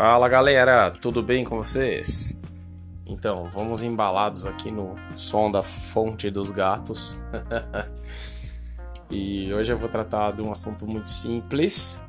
Fala 0.00 0.28
galera, 0.28 0.92
tudo 0.92 1.24
bem 1.24 1.42
com 1.42 1.56
vocês? 1.56 2.40
Então, 3.04 3.50
vamos 3.52 3.82
embalados 3.82 4.46
aqui 4.46 4.70
no 4.70 4.94
som 5.16 5.50
da 5.50 5.60
fonte 5.60 6.30
dos 6.30 6.52
gatos. 6.52 7.18
e 9.10 9.52
hoje 9.52 9.72
eu 9.72 9.76
vou 9.76 9.88
tratar 9.88 10.30
de 10.30 10.40
um 10.40 10.52
assunto 10.52 10.86
muito 10.86 11.08
simples, 11.08 12.00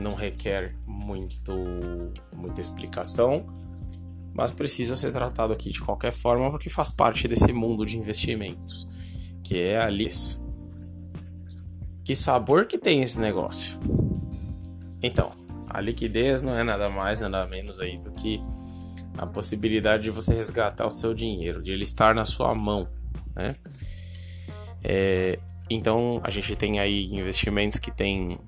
não 0.00 0.14
requer 0.14 0.72
muito, 0.86 1.52
muita 2.34 2.62
explicação, 2.62 3.46
mas 4.32 4.50
precisa 4.50 4.96
ser 4.96 5.12
tratado 5.12 5.52
aqui 5.52 5.68
de 5.68 5.82
qualquer 5.82 6.12
forma 6.12 6.50
porque 6.50 6.70
faz 6.70 6.90
parte 6.90 7.28
desse 7.28 7.52
mundo 7.52 7.84
de 7.84 7.98
investimentos, 7.98 8.88
que 9.44 9.60
é 9.60 9.78
a 9.78 9.90
LIS. 9.90 10.42
Que 12.02 12.16
sabor 12.16 12.64
que 12.64 12.78
tem 12.78 13.02
esse 13.02 13.20
negócio? 13.20 13.78
Então, 15.02 15.32
a 15.76 15.80
liquidez 15.82 16.40
não 16.42 16.56
é 16.56 16.64
nada 16.64 16.88
mais, 16.88 17.20
nada 17.20 17.46
menos 17.48 17.80
aí 17.80 17.98
do 17.98 18.10
que 18.12 18.40
a 19.18 19.26
possibilidade 19.26 20.04
de 20.04 20.10
você 20.10 20.32
resgatar 20.32 20.86
o 20.86 20.90
seu 20.90 21.12
dinheiro, 21.12 21.60
de 21.60 21.70
ele 21.70 21.82
estar 21.82 22.14
na 22.14 22.24
sua 22.24 22.54
mão, 22.54 22.86
né? 23.34 23.54
É, 24.82 25.38
então 25.68 26.18
a 26.24 26.30
gente 26.30 26.56
tem 26.56 26.80
aí 26.80 27.04
investimentos 27.12 27.78
que 27.78 27.90
têm 27.90 28.38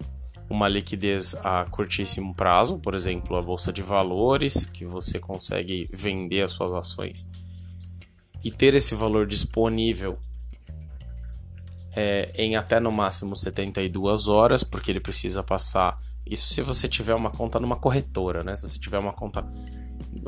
uma 0.49 0.69
liquidez 0.69 1.35
a 1.45 1.67
curtíssimo 1.67 2.35
prazo, 2.35 2.79
por 2.79 2.95
exemplo, 2.95 3.37
a 3.37 3.43
bolsa 3.43 3.71
de 3.75 3.83
valores, 3.83 4.65
que 4.65 4.87
você 4.87 5.19
consegue 5.19 5.85
vender 5.93 6.41
as 6.41 6.53
suas 6.53 6.73
ações 6.73 7.31
e 8.43 8.51
ter 8.51 8.73
esse 8.73 8.95
valor 8.95 9.27
disponível 9.27 10.19
é, 11.95 12.33
em 12.37 12.57
até 12.57 12.81
no 12.81 12.91
máximo 12.91 13.37
72 13.37 14.29
horas, 14.29 14.65
porque 14.65 14.91
ele 14.91 15.01
precisa 15.01 15.43
passar 15.43 16.08
isso 16.31 16.49
se 16.49 16.61
você 16.63 16.89
tiver 16.89 17.15
uma 17.15 17.31
conta 17.31 17.59
numa 17.59 17.77
corretora, 17.77 18.43
né? 18.43 18.55
Se 18.55 18.63
você 18.63 18.79
tiver 18.79 18.99
uma 18.99 19.13
conta. 19.13 19.43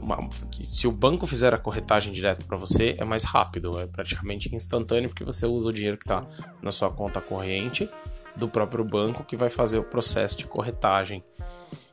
Uma, 0.01 0.29
se 0.53 0.87
o 0.87 0.93
banco 0.93 1.27
fizer 1.27 1.53
a 1.53 1.59
corretagem 1.59 2.13
direto 2.13 2.47
para 2.47 2.57
você, 2.57 2.95
é 2.99 3.05
mais 3.05 3.25
rápido, 3.25 3.79
é 3.79 3.87
praticamente 3.87 4.55
instantâneo, 4.55 5.09
porque 5.09 5.25
você 5.25 5.47
usa 5.47 5.69
o 5.69 5.73
dinheiro 5.73 5.97
que 5.97 6.05
está 6.05 6.27
na 6.63 6.71
sua 6.71 6.91
conta 6.91 7.21
corrente 7.21 7.89
do 8.37 8.49
próprio 8.49 8.85
banco 8.85 9.25
que 9.25 9.37
vai 9.37 9.51
fazer 9.51 9.79
o 9.79 9.85
processo 9.85 10.39
de 10.39 10.47
corretagem. 10.47 11.23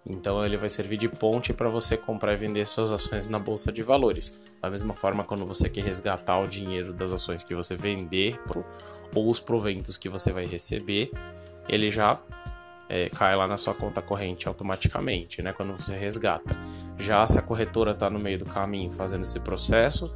Então 0.09 0.45
ele 0.45 0.55
vai 0.55 0.69
servir 0.69 0.97
de 0.97 1.09
ponte 1.09 1.51
para 1.51 1.67
você 1.67 1.97
comprar 1.97 2.33
e 2.33 2.37
vender 2.37 2.65
suas 2.65 2.91
ações 2.91 3.27
na 3.27 3.37
bolsa 3.37 3.71
de 3.71 3.83
valores. 3.83 4.39
Da 4.61 4.69
mesma 4.69 4.93
forma, 4.93 5.23
quando 5.23 5.45
você 5.45 5.69
quer 5.69 5.83
resgatar 5.83 6.39
o 6.39 6.47
dinheiro 6.47 6.93
das 6.93 7.11
ações 7.11 7.43
que 7.43 7.53
você 7.53 7.75
vender 7.75 8.39
ou 9.13 9.29
os 9.29 9.39
proventos 9.39 9.97
que 9.97 10.07
você 10.07 10.31
vai 10.31 10.45
receber, 10.45 11.11
ele 11.67 11.89
já 11.89 12.17
é, 12.89 13.09
cai 13.09 13.35
lá 13.35 13.47
na 13.47 13.57
sua 13.57 13.73
conta 13.73 14.01
corrente 14.01 14.47
automaticamente, 14.47 15.41
né? 15.41 15.53
Quando 15.53 15.75
você 15.75 15.95
resgata. 15.95 16.55
Já 16.97 17.25
se 17.27 17.37
a 17.37 17.41
corretora 17.41 17.91
está 17.91 18.09
no 18.09 18.19
meio 18.19 18.39
do 18.39 18.45
caminho 18.45 18.91
fazendo 18.91 19.21
esse 19.21 19.39
processo, 19.39 20.15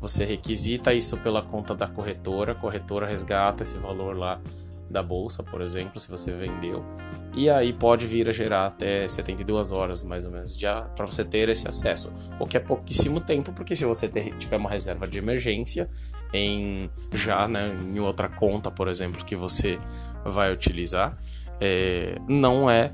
você 0.00 0.24
requisita 0.24 0.94
isso 0.94 1.16
pela 1.18 1.42
conta 1.42 1.74
da 1.74 1.86
corretora, 1.86 2.52
a 2.52 2.54
corretora 2.54 3.06
resgata 3.06 3.62
esse 3.62 3.76
valor 3.78 4.16
lá 4.16 4.40
da 4.88 5.02
bolsa, 5.02 5.42
por 5.42 5.60
exemplo, 5.60 6.00
se 6.00 6.10
você 6.10 6.32
vendeu, 6.32 6.84
e 7.32 7.48
aí 7.48 7.72
pode 7.72 8.06
vir 8.06 8.28
a 8.28 8.32
gerar 8.32 8.66
até 8.66 9.06
72 9.06 9.70
horas 9.70 10.02
mais 10.02 10.24
ou 10.24 10.32
menos 10.32 10.58
para 10.96 11.06
você 11.06 11.24
ter 11.24 11.48
esse 11.48 11.68
acesso, 11.68 12.12
o 12.40 12.46
que 12.46 12.56
é 12.56 12.60
pouquíssimo 12.60 13.20
tempo, 13.20 13.52
porque 13.52 13.76
se 13.76 13.84
você 13.84 14.08
ter, 14.08 14.36
tiver 14.36 14.56
uma 14.56 14.68
reserva 14.68 15.06
de 15.06 15.18
emergência 15.18 15.88
em 16.32 16.90
já, 17.12 17.46
né, 17.46 17.72
em 17.88 18.00
outra 18.00 18.28
conta, 18.28 18.70
por 18.70 18.88
exemplo, 18.88 19.24
que 19.24 19.36
você 19.36 19.78
vai 20.24 20.52
utilizar, 20.52 21.16
é, 21.60 22.16
não 22.26 22.70
é, 22.70 22.90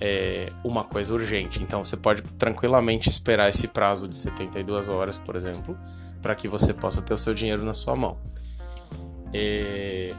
é, 0.00 0.48
uma 0.62 0.84
coisa 0.84 1.12
urgente. 1.12 1.62
Então 1.62 1.84
você 1.84 1.96
pode 1.96 2.22
tranquilamente 2.22 3.08
esperar 3.08 3.48
esse 3.48 3.68
prazo 3.68 4.08
de 4.08 4.16
72 4.16 4.88
horas, 4.88 5.18
por 5.18 5.36
exemplo, 5.36 5.76
para 6.22 6.34
que 6.34 6.48
você 6.48 6.72
possa 6.72 7.02
ter 7.02 7.14
o 7.14 7.18
seu 7.18 7.34
dinheiro 7.34 7.64
na 7.64 7.72
sua 7.72 7.96
mão. 7.96 8.18
É... 9.32 10.14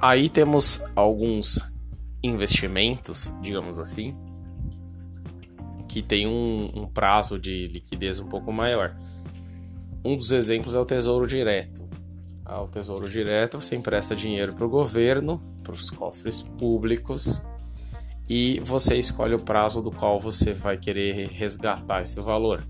Aí 0.00 0.28
temos 0.28 0.82
alguns 0.96 1.60
investimentos, 2.22 3.34
digamos 3.42 3.78
assim, 3.78 4.16
que 5.88 6.00
tem 6.00 6.26
um, 6.26 6.70
um 6.74 6.86
prazo 6.86 7.38
de 7.38 7.68
liquidez 7.68 8.18
um 8.18 8.28
pouco 8.28 8.52
maior. 8.52 8.96
Um 10.04 10.16
dos 10.16 10.32
exemplos 10.32 10.74
é 10.74 10.78
o 10.78 10.84
Tesouro 10.86 11.26
Direto. 11.26 11.88
Ah, 12.44 12.62
o 12.62 12.68
Tesouro 12.68 13.08
Direto 13.08 13.60
você 13.60 13.76
empresta 13.76 14.16
dinheiro 14.16 14.54
para 14.54 14.64
o 14.64 14.68
governo 14.68 15.49
para 15.62 15.72
os 15.72 15.90
cofres 15.90 16.42
públicos 16.42 17.42
e 18.28 18.60
você 18.60 18.96
escolhe 18.96 19.34
o 19.34 19.40
prazo 19.40 19.82
do 19.82 19.90
qual 19.90 20.20
você 20.20 20.52
vai 20.52 20.78
querer 20.78 21.30
resgatar 21.32 22.00
esse 22.00 22.20
valor. 22.20 22.64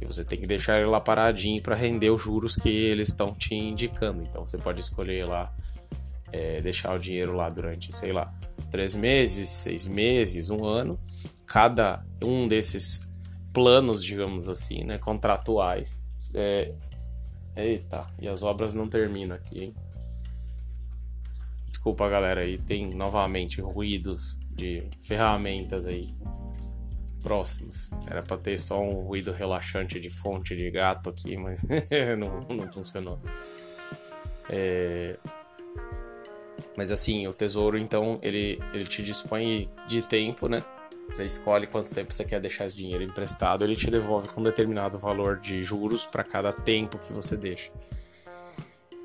E 0.00 0.06
você 0.06 0.24
tem 0.24 0.38
que 0.38 0.46
deixar 0.46 0.78
ele 0.78 0.86
lá 0.86 1.00
paradinho 1.00 1.62
para 1.62 1.74
render 1.74 2.08
os 2.08 2.22
juros 2.22 2.56
que 2.56 2.70
eles 2.70 3.08
estão 3.08 3.34
te 3.34 3.54
indicando. 3.54 4.22
Então 4.22 4.46
você 4.46 4.56
pode 4.56 4.80
escolher 4.80 5.26
lá, 5.26 5.52
é, 6.32 6.62
deixar 6.62 6.94
o 6.94 6.98
dinheiro 6.98 7.34
lá 7.34 7.50
durante, 7.50 7.94
sei 7.94 8.10
lá, 8.10 8.32
três 8.70 8.94
meses, 8.94 9.50
seis 9.50 9.86
meses, 9.86 10.48
um 10.48 10.64
ano. 10.64 10.98
Cada 11.46 12.02
um 12.22 12.48
desses 12.48 13.06
planos, 13.52 14.02
digamos 14.02 14.48
assim, 14.48 14.82
né, 14.84 14.96
contratuais. 14.96 16.04
É... 16.34 16.72
Eita, 17.54 18.06
e 18.18 18.28
as 18.28 18.42
obras 18.42 18.74
não 18.74 18.86
terminam 18.86 19.34
aqui, 19.34 19.64
hein? 19.64 19.74
Desculpa, 21.86 22.08
galera, 22.08 22.40
aí 22.40 22.58
tem 22.58 22.90
novamente 22.90 23.60
ruídos 23.60 24.36
de 24.50 24.82
ferramentas 25.02 25.86
aí 25.86 26.12
próximos. 27.22 27.90
Era 28.10 28.24
para 28.24 28.36
ter 28.38 28.58
só 28.58 28.82
um 28.82 29.04
ruído 29.04 29.30
relaxante 29.30 30.00
de 30.00 30.10
fonte 30.10 30.56
de 30.56 30.68
gato 30.68 31.10
aqui, 31.10 31.36
mas 31.36 31.64
não, 32.18 32.40
não 32.40 32.68
funcionou. 32.72 33.20
É... 34.50 35.16
Mas 36.76 36.90
assim, 36.90 37.28
o 37.28 37.32
tesouro 37.32 37.78
então 37.78 38.18
ele, 38.20 38.60
ele 38.74 38.84
te 38.84 39.00
dispõe 39.00 39.68
de 39.86 40.02
tempo, 40.02 40.48
né? 40.48 40.64
Você 41.06 41.24
escolhe 41.24 41.68
quanto 41.68 41.94
tempo 41.94 42.12
você 42.12 42.24
quer 42.24 42.40
deixar 42.40 42.64
esse 42.66 42.76
dinheiro 42.76 43.04
emprestado, 43.04 43.62
ele 43.62 43.76
te 43.76 43.88
devolve 43.88 44.26
com 44.26 44.40
um 44.40 44.44
determinado 44.44 44.98
valor 44.98 45.38
de 45.38 45.62
juros 45.62 46.04
para 46.04 46.24
cada 46.24 46.52
tempo 46.52 46.98
que 46.98 47.12
você 47.12 47.36
deixa. 47.36 47.70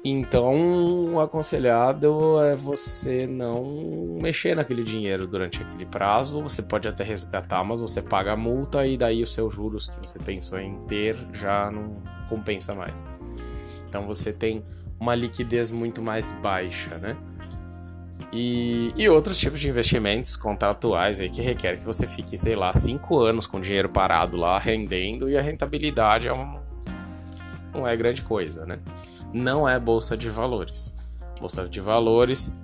Então, 0.04 1.14
o 1.14 1.20
aconselhado 1.20 2.42
é 2.42 2.56
você 2.56 3.28
não 3.28 4.18
mexer 4.20 4.56
naquele 4.56 4.84
dinheiro 4.84 5.28
durante 5.28 5.62
aquele 5.62 5.86
prazo. 5.86 6.42
Você 6.42 6.64
pode 6.64 6.88
até 6.88 7.04
resgatar, 7.04 7.64
mas 7.64 7.80
você 7.80 8.02
paga 8.02 8.34
a 8.34 8.36
multa 8.36 8.86
e 8.88 8.98
daí 8.98 9.22
os 9.22 9.32
seus 9.32 9.54
juros 9.54 9.88
que 9.88 10.02
você 10.02 10.18
pensou 10.18 10.60
em 10.60 10.76
ter 10.88 11.16
já 11.34 11.70
não 11.70 12.02
compensa 12.28 12.74
mais. 12.74 13.06
Então, 13.88 14.08
você 14.08 14.34
tem 14.34 14.64
uma 15.00 15.14
liquidez 15.14 15.70
muito 15.70 16.02
mais 16.02 16.32
baixa, 16.32 16.98
né? 16.98 17.16
E, 18.34 18.94
e 18.96 19.08
outros 19.10 19.38
tipos 19.38 19.60
de 19.60 19.70
investimentos 19.70 20.36
contratuais 20.36 21.20
aí 21.20 21.30
que 21.30 21.42
requer 21.42 21.78
que 21.78 21.86
você 21.86 22.08
fique, 22.08 22.38
sei 22.38 22.56
lá, 22.56 22.74
cinco 22.74 23.20
anos 23.20 23.46
com 23.46 23.60
dinheiro 23.60 23.90
parado 23.90 24.38
lá 24.38 24.58
rendendo 24.58 25.30
e 25.30 25.38
a 25.38 25.42
rentabilidade 25.42 26.28
é 26.28 26.34
um, 26.34 26.56
não 27.74 27.88
é 27.88 27.96
grande 27.96 28.22
coisa, 28.22 28.66
né? 28.66 28.80
Não 29.34 29.68
é 29.68 29.80
bolsa 29.80 30.18
de 30.18 30.30
valores. 30.30 30.96
Bolsa 31.40 31.68
de 31.68 31.80
valores 31.80 32.56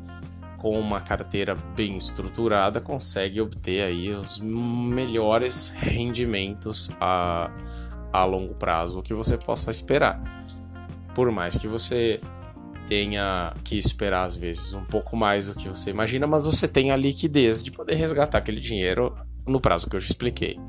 com 0.58 0.80
uma 0.80 1.00
carteira 1.00 1.56
bem 1.76 1.98
estruturada 1.98 2.82
consegue 2.82 3.40
obter 3.40 3.84
aí 3.84 4.10
os 4.10 4.40
melhores 4.40 5.70
rendimentos 5.70 6.90
a, 7.00 7.52
a 8.12 8.26
longo 8.26 8.56
prazo 8.56 9.04
que 9.04 9.14
você 9.14 9.38
possa 9.38 9.72
esperar. 9.72 10.22
Por 11.14 11.32
mais 11.32 11.58
que 11.58 11.68
você 11.68 12.20
tenha 12.88 13.54
que 13.64 13.78
esperar 13.78 14.24
às 14.24 14.36
vezes 14.36 14.74
um 14.74 14.84
pouco 14.86 15.16
mais 15.16 15.48
do 15.48 15.54
que 15.54 15.68
você 15.68 15.90
imagina, 15.90 16.26
mas 16.26 16.46
você 16.46 16.68
tem 16.68 16.92
a 16.92 16.96
liquidez 16.96 17.64
de 17.64 17.72
poder 17.72 17.96
resgatar 17.96 18.38
aquele 18.38 18.60
dinheiro 18.60 19.16
no 19.46 19.60
prazo 19.60 19.90
que 19.90 19.96
eu 19.96 20.00
já 20.00 20.08
expliquei. 20.08 20.60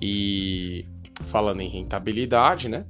E 0.00 0.86
falando 1.24 1.60
em 1.60 1.68
rentabilidade, 1.68 2.68
né? 2.68 2.84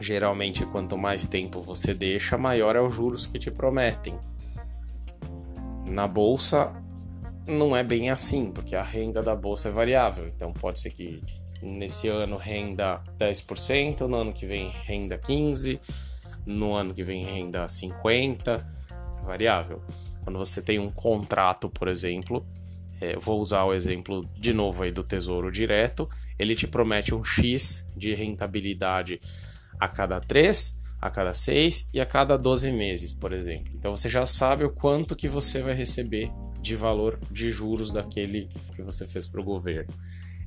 Geralmente, 0.00 0.64
quanto 0.64 0.96
mais 0.96 1.26
tempo 1.26 1.60
você 1.60 1.92
deixa, 1.92 2.38
maior 2.38 2.74
é 2.74 2.80
os 2.80 2.94
juros 2.94 3.26
que 3.26 3.38
te 3.38 3.50
prometem. 3.50 4.18
Na 5.84 6.08
bolsa, 6.08 6.72
não 7.46 7.76
é 7.76 7.84
bem 7.84 8.08
assim, 8.08 8.50
porque 8.50 8.74
a 8.74 8.82
renda 8.82 9.22
da 9.22 9.36
bolsa 9.36 9.68
é 9.68 9.72
variável. 9.72 10.26
Então, 10.26 10.54
pode 10.54 10.80
ser 10.80 10.90
que 10.90 11.22
nesse 11.62 12.08
ano 12.08 12.38
renda 12.38 13.02
10%, 13.18 14.06
no 14.06 14.16
ano 14.16 14.32
que 14.32 14.46
vem 14.46 14.70
renda 14.70 15.18
15%, 15.18 15.78
no 16.46 16.74
ano 16.74 16.94
que 16.94 17.04
vem 17.04 17.26
renda 17.26 17.66
50%, 17.66 18.64
variável. 19.22 19.82
Quando 20.24 20.38
você 20.38 20.62
tem 20.62 20.78
um 20.78 20.90
contrato, 20.90 21.68
por 21.68 21.88
exemplo, 21.88 22.46
é, 23.02 23.16
vou 23.18 23.38
usar 23.38 23.64
o 23.64 23.74
exemplo 23.74 24.24
de 24.34 24.54
novo 24.54 24.82
aí 24.82 24.90
do 24.90 25.04
Tesouro 25.04 25.52
Direto, 25.52 26.08
ele 26.38 26.56
te 26.56 26.66
promete 26.66 27.14
um 27.14 27.22
X 27.22 27.92
de 27.94 28.14
rentabilidade 28.14 29.20
a 29.80 29.88
cada 29.88 30.20
3, 30.20 30.80
a 31.00 31.10
cada 31.10 31.32
6 31.32 31.90
e 31.94 32.00
a 32.00 32.06
cada 32.06 32.36
12 32.36 32.70
meses, 32.70 33.12
por 33.12 33.32
exemplo. 33.32 33.72
Então 33.74 33.96
você 33.96 34.08
já 34.08 34.26
sabe 34.26 34.64
o 34.64 34.70
quanto 34.70 35.16
que 35.16 35.28
você 35.28 35.62
vai 35.62 35.74
receber 35.74 36.30
de 36.60 36.76
valor 36.76 37.18
de 37.30 37.50
juros 37.50 37.90
daquele 37.90 38.50
que 38.76 38.82
você 38.82 39.06
fez 39.06 39.26
para 39.26 39.40
o 39.40 39.44
governo. 39.44 39.92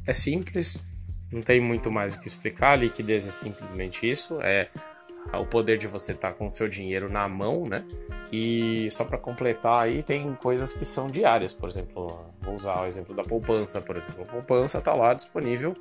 É 0.06 0.14
simples, 0.14 0.86
não 1.32 1.42
tem 1.42 1.60
muito 1.60 1.92
mais 1.92 2.14
o 2.14 2.20
que 2.20 2.28
explicar. 2.28 2.74
A 2.74 2.76
liquidez 2.76 3.26
é 3.26 3.32
simplesmente 3.32 4.08
isso: 4.08 4.40
é 4.42 4.70
o 5.34 5.46
poder 5.46 5.78
de 5.78 5.88
você 5.88 6.12
estar 6.12 6.32
tá 6.32 6.34
com 6.34 6.46
o 6.46 6.52
seu 6.52 6.70
dinheiro 6.70 7.10
na 7.10 7.28
mão, 7.28 7.68
né? 7.68 7.84
E 8.32 8.88
só 8.92 9.04
para 9.04 9.18
completar 9.18 9.84
aí, 9.84 10.04
tem 10.04 10.36
coisas 10.36 10.74
que 10.74 10.86
são 10.86 11.08
diárias, 11.08 11.54
por 11.54 11.70
exemplo, 11.70 12.26
vou 12.42 12.56
usar 12.56 12.82
o 12.82 12.86
exemplo 12.86 13.16
da 13.16 13.24
poupança, 13.24 13.82
por 13.82 13.96
exemplo. 13.96 14.24
A 14.24 14.28
poupança 14.28 14.80
está 14.80 14.94
lá 14.94 15.14
disponível 15.14 15.76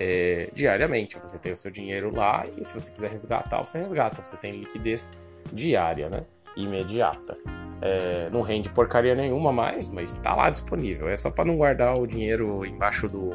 é, 0.00 0.48
diariamente. 0.54 1.18
Você 1.18 1.38
tem 1.38 1.52
o 1.52 1.56
seu 1.56 1.70
dinheiro 1.70 2.14
lá 2.14 2.46
e 2.56 2.64
se 2.64 2.72
você 2.72 2.90
quiser 2.90 3.10
resgatar, 3.10 3.64
você 3.64 3.78
resgata. 3.78 4.22
Você 4.22 4.36
tem 4.38 4.58
liquidez 4.58 5.12
diária, 5.52 6.08
né? 6.08 6.24
Imediata. 6.56 7.36
É, 7.82 8.28
não 8.30 8.42
rende 8.42 8.68
porcaria 8.70 9.14
nenhuma 9.14 9.52
mais, 9.52 9.90
mas 9.90 10.14
está 10.14 10.34
lá 10.34 10.48
disponível. 10.48 11.08
É 11.08 11.16
só 11.16 11.30
para 11.30 11.44
não 11.44 11.56
guardar 11.56 11.96
o 11.96 12.06
dinheiro 12.06 12.64
embaixo 12.64 13.06
do, 13.06 13.28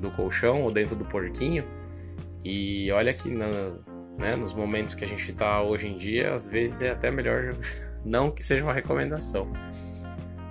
do 0.00 0.10
colchão 0.12 0.62
ou 0.62 0.70
dentro 0.70 0.94
do 0.94 1.04
porquinho. 1.04 1.64
E 2.44 2.90
olha 2.92 3.12
que 3.12 3.28
na, 3.28 3.74
né, 4.18 4.36
nos 4.36 4.54
momentos 4.54 4.94
que 4.94 5.04
a 5.04 5.08
gente 5.08 5.30
está 5.30 5.62
hoje 5.62 5.88
em 5.88 5.98
dia, 5.98 6.32
às 6.32 6.46
vezes 6.46 6.80
é 6.82 6.90
até 6.90 7.10
melhor, 7.10 7.56
não 8.06 8.30
que 8.30 8.42
seja 8.42 8.62
uma 8.62 8.72
recomendação, 8.72 9.52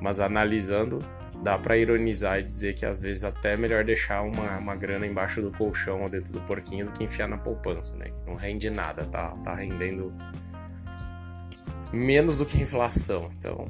mas 0.01 0.19
analisando, 0.19 1.00
dá 1.46 1.60
para 1.60 1.78
ironizar 1.78 2.40
e 2.40 2.44
dizer 2.44 2.74
que 2.74 2.88
às 2.88 3.00
vezes 3.00 3.24
até 3.24 3.54
é 3.54 3.58
melhor 3.58 3.84
deixar 3.84 4.24
uma, 4.24 4.58
uma 4.58 4.76
grana 4.76 5.06
embaixo 5.06 5.44
do 5.44 5.52
colchão 5.52 6.02
ou 6.02 6.10
dentro 6.10 6.34
do 6.34 6.42
porquinho 6.42 6.88
do 6.88 6.92
que 6.92 7.04
enfiar 7.04 7.28
na 7.28 7.38
poupança, 7.38 7.96
né? 7.98 8.10
Que 8.10 8.26
não 8.26 8.34
rende 8.36 8.68
nada, 8.72 9.06
tá, 9.06 9.28
tá 9.44 9.54
rendendo 9.54 10.12
menos 11.94 12.40
do 12.40 12.48
que 12.48 12.60
inflação. 12.60 13.32
Então, 13.38 13.68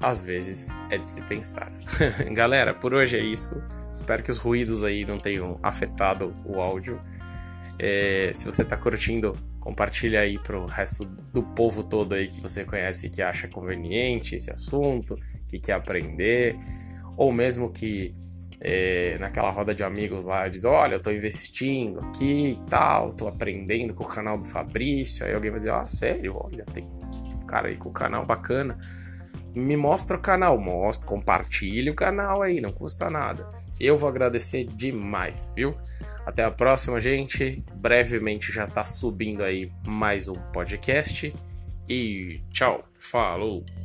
às 0.00 0.24
vezes 0.24 0.70
é 0.88 0.96
de 0.96 1.06
se 1.06 1.20
pensar. 1.24 1.70
Galera, 2.32 2.72
por 2.72 2.94
hoje 2.94 3.18
é 3.18 3.22
isso. 3.22 3.62
Espero 3.92 4.22
que 4.22 4.30
os 4.30 4.38
ruídos 4.38 4.82
aí 4.82 5.04
não 5.04 5.18
tenham 5.18 5.60
afetado 5.62 6.34
o 6.46 6.62
áudio. 6.62 6.98
É, 7.78 8.30
se 8.32 8.46
você 8.46 8.62
está 8.62 8.78
curtindo, 8.78 9.36
compartilha 9.60 10.20
aí 10.20 10.38
pro 10.38 10.64
resto 10.64 11.04
do 11.04 11.42
povo 11.42 11.84
todo 11.84 12.14
aí 12.14 12.26
que 12.26 12.40
você 12.40 12.64
conhece 12.64 13.10
que 13.10 13.20
acha 13.20 13.48
conveniente 13.48 14.34
esse 14.34 14.50
assunto, 14.50 15.14
que 15.46 15.58
quer 15.58 15.74
aprender, 15.74 16.56
ou 17.16 17.32
mesmo 17.32 17.70
que 17.70 18.14
é, 18.60 19.16
naquela 19.18 19.50
roda 19.50 19.74
de 19.74 19.82
amigos 19.82 20.24
lá 20.24 20.46
diz, 20.48 20.64
olha, 20.64 20.94
eu 20.94 20.98
estou 20.98 21.12
investindo 21.12 22.00
aqui 22.00 22.52
e 22.52 22.70
tal, 22.70 23.10
estou 23.10 23.28
aprendendo 23.28 23.92
com 23.92 24.04
o 24.04 24.08
canal 24.08 24.38
do 24.38 24.44
Fabrício, 24.44 25.26
aí 25.26 25.34
alguém 25.34 25.50
vai 25.50 25.58
dizer, 25.58 25.72
ah, 25.72 25.86
sério, 25.88 26.36
olha, 26.36 26.64
tem 26.72 26.84
um 26.84 27.46
cara 27.46 27.68
aí 27.68 27.76
com 27.76 27.88
o 27.88 27.92
canal 27.92 28.24
bacana. 28.24 28.78
Me 29.54 29.76
mostra 29.76 30.16
o 30.16 30.20
canal, 30.20 30.56
mostra, 30.58 31.08
compartilhe 31.08 31.90
o 31.90 31.94
canal 31.94 32.40
aí, 32.40 32.60
não 32.60 32.70
custa 32.70 33.10
nada. 33.10 33.46
Eu 33.78 33.98
vou 33.98 34.08
agradecer 34.08 34.64
demais, 34.64 35.52
viu? 35.54 35.74
Até 36.24 36.44
a 36.44 36.50
próxima, 36.50 37.00
gente. 37.00 37.62
Brevemente 37.74 38.52
já 38.52 38.66
tá 38.66 38.84
subindo 38.84 39.42
aí 39.42 39.70
mais 39.86 40.28
um 40.28 40.36
podcast. 40.52 41.34
E 41.88 42.40
tchau, 42.52 42.82
falou! 42.98 43.81